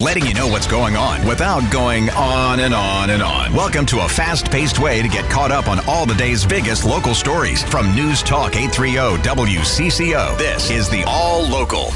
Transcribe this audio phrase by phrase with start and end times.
[0.00, 3.52] letting you know what's going on without going on and on and on.
[3.52, 6.86] Welcome to a fast paced way to get caught up on all the day's biggest
[6.86, 10.38] local stories from News Talk 830 WCCO.
[10.38, 11.92] This is the All Local.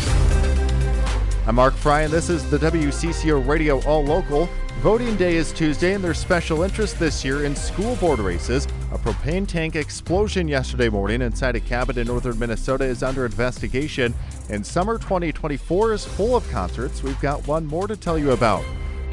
[1.46, 4.49] I'm Mark Freie, and this is the WCCO Radio All Local.
[4.81, 8.67] Voting day is Tuesday, and there's special interest this year in school board races.
[8.92, 14.15] A propane tank explosion yesterday morning inside a cabin in northern Minnesota is under investigation,
[14.49, 17.02] and summer 2024 is full of concerts.
[17.02, 18.65] We've got one more to tell you about.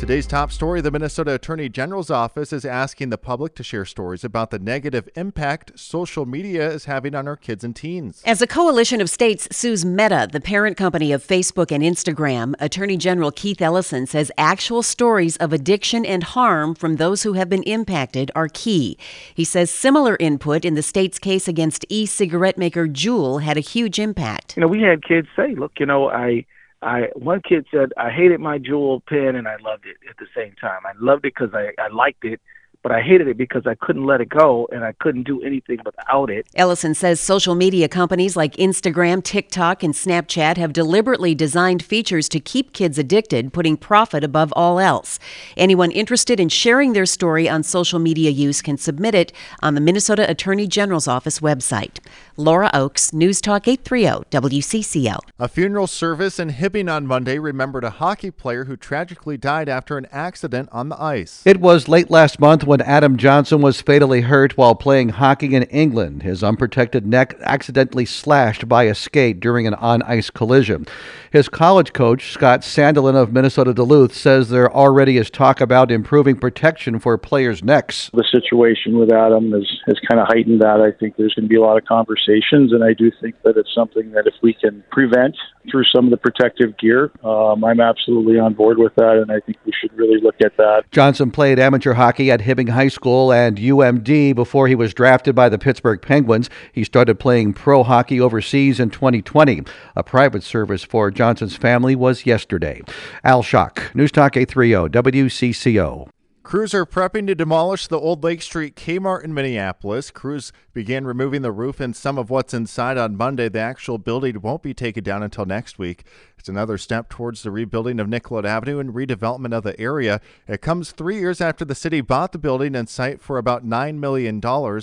[0.01, 4.23] Today's top story the Minnesota Attorney General's office is asking the public to share stories
[4.23, 8.23] about the negative impact social media is having on our kids and teens.
[8.25, 12.97] As a coalition of states sues Meta, the parent company of Facebook and Instagram, Attorney
[12.97, 17.61] General Keith Ellison says actual stories of addiction and harm from those who have been
[17.63, 18.97] impacted are key.
[19.35, 23.59] He says similar input in the state's case against e cigarette maker Juul had a
[23.59, 24.57] huge impact.
[24.57, 26.47] You know, we had kids say, look, you know, I
[26.81, 30.25] I one kid said I hated my Juul pen and I loved it at the
[30.35, 30.81] same time.
[30.85, 32.41] I loved it because I, I liked it,
[32.83, 35.79] but I hated it because I couldn't let it go and I couldn't do anything
[35.85, 36.47] without it.
[36.55, 42.39] Ellison says social media companies like Instagram, TikTok, and Snapchat have deliberately designed features to
[42.39, 45.19] keep kids addicted, putting profit above all else.
[45.55, 49.81] Anyone interested in sharing their story on social media use can submit it on the
[49.81, 51.99] Minnesota Attorney General's Office website.
[52.37, 55.19] Laura Oakes, News Talk 830 WCCO.
[55.37, 59.97] A funeral service in Hibbing on Monday remembered a hockey player who tragically died after
[59.97, 61.43] an accident on the ice.
[61.45, 65.63] It was late last month when Adam Johnson was fatally hurt while playing hockey in
[65.63, 66.23] England.
[66.23, 70.87] His unprotected neck accidentally slashed by a skate during an on ice collision.
[71.31, 76.37] His college coach, Scott Sandelin of Minnesota Duluth, says there already is talk about improving
[76.37, 78.09] protection for players' necks.
[78.13, 80.79] The situation with Adam has, has kind of heightened that.
[80.79, 83.57] I think there's going to be a lot of conversations, and I do think that
[83.57, 85.35] it's something that if we can prevent
[85.69, 89.39] through some of the protective gear, um, I'm absolutely on board with that, and I
[89.41, 90.83] think we should really look at that.
[90.91, 95.49] Johnson played amateur hockey at Hibbing High School and UMD before he was drafted by
[95.49, 96.49] the Pittsburgh Penguins.
[96.71, 99.63] He started playing pro hockey overseas in 2020.
[99.95, 102.81] A private service for Johnson's family was yesterday.
[103.23, 106.09] Al Shock, News Talk 830 WCCO.
[106.51, 110.11] Crews are prepping to demolish the old Lake Street Kmart in Minneapolis.
[110.11, 113.47] Crews began removing the roof and some of what's inside on Monday.
[113.47, 116.03] The actual building won't be taken down until next week.
[116.37, 120.19] It's another step towards the rebuilding of Nicollet Avenue and redevelopment of the area.
[120.45, 123.95] It comes three years after the city bought the building and site for about $9
[123.95, 124.41] million.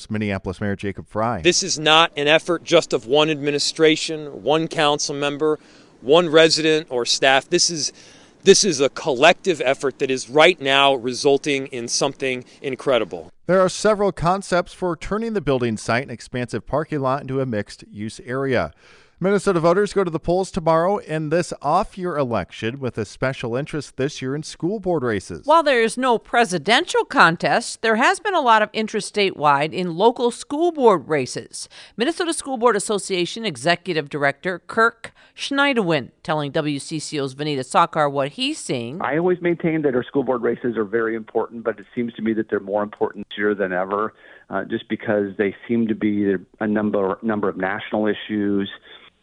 [0.08, 1.42] Minneapolis Mayor Jacob Frey.
[1.42, 5.58] This is not an effort just of one administration, one council member,
[6.00, 7.46] one resident or staff.
[7.46, 7.92] This is
[8.42, 13.30] this is a collective effort that is right now resulting in something incredible.
[13.46, 17.46] There are several concepts for turning the building site and expansive parking lot into a
[17.46, 18.72] mixed use area.
[19.20, 23.56] Minnesota voters go to the polls tomorrow in this off year election with a special
[23.56, 25.44] interest this year in school board races.
[25.44, 29.96] While there is no presidential contest, there has been a lot of interest statewide in
[29.96, 31.68] local school board races.
[31.96, 39.02] Minnesota School Board Association Executive Director Kirk Schneidawind telling WCCO's Vineeta Sawkar what he's seeing.
[39.02, 42.22] I always maintain that our school board races are very important, but it seems to
[42.22, 44.14] me that they're more important this year than ever,
[44.48, 48.70] uh, just because they seem to be a number number of national issues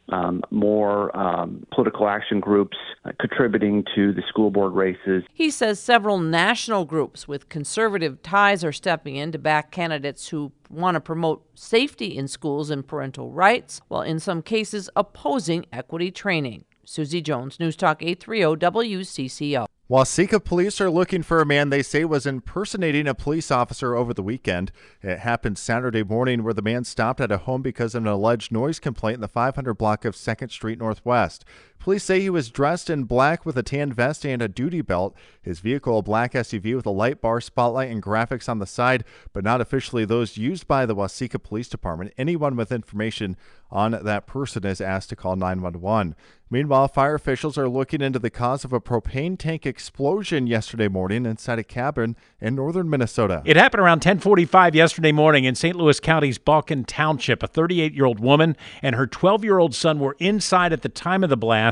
[0.09, 2.77] um, more um, political action groups
[3.19, 5.23] contributing to the school board races.
[5.33, 10.51] He says several national groups with conservative ties are stepping in to back candidates who
[10.69, 16.11] want to promote safety in schools and parental rights, while in some cases opposing equity
[16.11, 16.65] training.
[16.83, 19.65] Susie Jones, News Talk 830 WCCO.
[19.87, 24.15] Waseca police are looking for a man they say was impersonating a police officer over
[24.15, 24.71] the weekend.
[25.03, 28.51] It happened Saturday morning where the man stopped at a home because of an alleged
[28.51, 31.45] noise complaint in the 500 block of 2nd Street Northwest.
[31.79, 35.15] Police say he was dressed in black with a tan vest and a duty belt.
[35.41, 39.03] His vehicle, a black SUV with a light bar, spotlight, and graphics on the side,
[39.33, 42.13] but not officially those used by the Waseca Police Department.
[42.17, 43.37] Anyone with information
[43.69, 46.15] on that person is asked to call 911.
[46.49, 51.25] Meanwhile, fire officials are looking into the cause of a propane tank explosion yesterday morning
[51.25, 53.41] inside a cabin in northern Minnesota.
[53.45, 55.75] It happened around 10:45 yesterday morning in St.
[55.75, 57.41] Louis County's Balkan Township.
[57.41, 61.64] A 38-year-old woman and her 12-year-old son were inside at the time of the blast,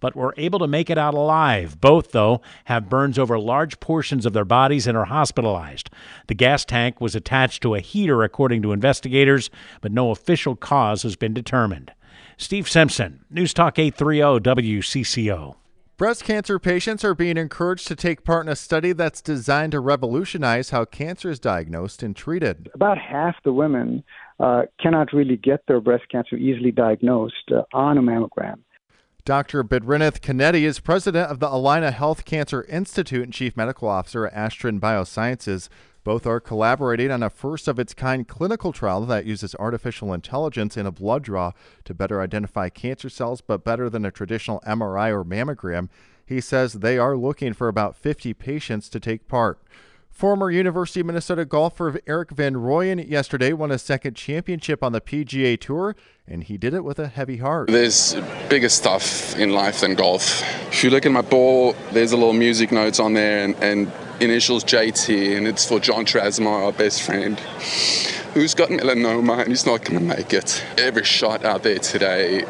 [0.00, 1.80] but were able to make it out alive.
[1.80, 5.90] Both, though, have burns over large portions of their bodies and are hospitalized.
[6.26, 9.50] The gas tank was attached to a heater, according to investigators,
[9.80, 11.92] but no official cause has been determined.
[12.36, 15.56] Steve Simpson, News Talk 830 WCCO.
[15.98, 19.80] Breast cancer patients are being encouraged to take part in a study that's designed to
[19.80, 22.70] revolutionize how cancer is diagnosed and treated.
[22.72, 24.04] About half the women
[24.38, 28.60] uh, cannot really get their breast cancer easily diagnosed uh, on a mammogram.
[29.28, 29.62] Dr.
[29.62, 34.32] Badrinath Konety is president of the Allina Health Cancer Institute and chief medical officer at
[34.32, 35.68] Astrin Biosciences.
[36.02, 40.78] Both are collaborating on a first of its kind clinical trial that uses artificial intelligence
[40.78, 41.52] in a blood draw
[41.84, 45.90] to better identify cancer cells, but better than a traditional MRI or mammogram.
[46.24, 49.58] He says they are looking for about 50 patients to take part.
[50.18, 55.00] Former University of Minnesota golfer Erik Van Rooyen yesterday won a second championship on the
[55.00, 55.94] PGA Tour,
[56.26, 57.68] and he did it with a heavy heart.
[57.70, 58.16] There's
[58.48, 60.42] bigger stuff in life than golf.
[60.72, 63.92] If you look at my ball, there's a little music notes on there, and, and
[64.20, 67.38] initials JT, and it's for John Trasamar, our best friend,
[68.34, 70.64] who's got melanoma and he's not going to make it.
[70.78, 72.42] Every shot out there today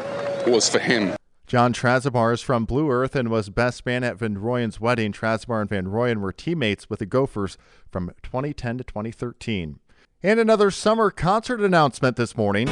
[0.47, 1.18] was for him.
[1.49, 5.11] John Trasamar is from Blue Earth and was best man at Van Rooyen's wedding.
[5.11, 7.57] Trasamar and Van Rooyen were teammates with the Gophers
[7.89, 9.79] from 2010 to 2013.
[10.21, 12.67] And another summer concert announcement this morning.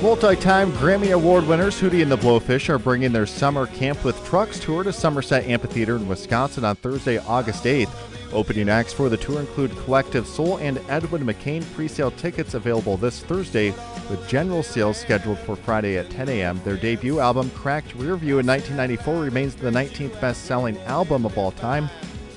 [0.00, 4.58] Multi-time Grammy Award winners Hootie and the Blowfish are bringing their summer Camp with Trucks
[4.58, 8.09] tour to Somerset Amphitheater in Wisconsin on Thursday, August 8th.
[8.32, 11.64] Opening acts for the tour include Collective Soul and Edwin McCain.
[11.74, 13.70] Pre-sale tickets available this Thursday,
[14.08, 16.60] with general sales scheduled for Friday at 10 a.m.
[16.64, 21.90] Their debut album, Cracked Rearview in 1994, remains the 19th best-selling album of all time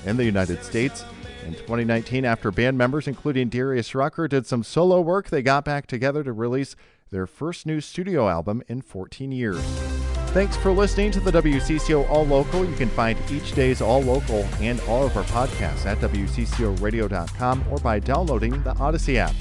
[0.04, 1.04] in the United States.
[1.46, 5.86] In 2019, after band members, including Darius Rucker, did some solo work, they got back
[5.86, 6.74] together to release
[7.10, 10.03] their first new studio album in 14 years.
[10.34, 12.64] Thanks for listening to the WCCO All Local.
[12.64, 17.78] You can find each day's All Local and all of our podcasts at WCCORadio.com or
[17.78, 19.32] by downloading the Odyssey app.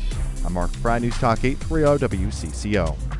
[0.45, 3.12] I'm Mark Freie, News Talk 830 WCCO.